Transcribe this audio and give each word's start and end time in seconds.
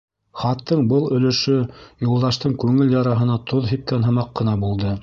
Хаттың 0.43 0.79
был 0.93 1.05
өлөшө 1.17 1.59
Юлдаштың 2.07 2.57
күңел 2.65 2.97
яраһына 2.97 3.39
тоҙ 3.53 3.71
һипкән 3.75 4.09
һымаҡ 4.11 4.37
ҡына 4.43 4.61
булды. 4.67 4.99